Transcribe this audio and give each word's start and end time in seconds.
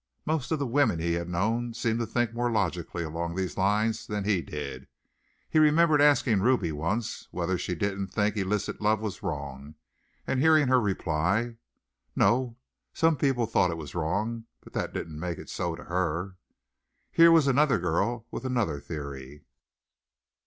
Most 0.25 0.51
of 0.51 0.57
the 0.57 0.65
women 0.65 0.97
he 0.97 1.13
had 1.13 1.29
known 1.29 1.75
seemed 1.75 1.99
to 1.99 2.07
think 2.07 2.33
more 2.33 2.51
logically 2.51 3.03
along 3.03 3.35
these 3.35 3.55
lines 3.55 4.07
than 4.07 4.23
he 4.23 4.41
did. 4.41 4.87
He 5.47 5.59
remembered 5.59 6.01
asking 6.01 6.41
Ruby 6.41 6.71
once 6.71 7.27
whether 7.29 7.55
she 7.55 7.75
didn't 7.75 8.07
think 8.07 8.35
illicit 8.35 8.81
love 8.81 8.99
was 8.99 9.21
wrong 9.21 9.75
and 10.25 10.39
hearing 10.39 10.69
her 10.69 10.81
reply, 10.81 11.57
"No. 12.15 12.55
Some 12.95 13.15
people 13.15 13.45
thought 13.45 13.69
it 13.69 13.77
was 13.77 13.93
wrong, 13.93 14.45
but 14.61 14.73
that 14.73 14.91
didn't 14.91 15.19
make 15.19 15.37
it 15.37 15.51
so 15.51 15.75
to 15.75 15.83
her." 15.83 16.35
Here 17.11 17.31
was 17.31 17.45
another 17.45 17.77
girl 17.77 18.25
with 18.31 18.43
another 18.43 18.79
theory. 18.79 19.43